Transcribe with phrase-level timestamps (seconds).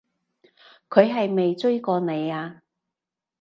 [0.89, 2.63] 佢係咪追過你啊？